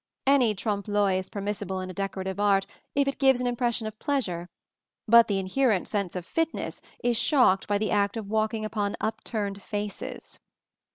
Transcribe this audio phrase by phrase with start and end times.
[0.25, 2.65] Any trompe l'oeil is permissible in decorative art
[2.95, 4.49] if it gives an impression of pleasure;
[5.07, 9.61] but the inherent sense of fitness is shocked by the act of walking upon upturned
[9.61, 10.39] faces.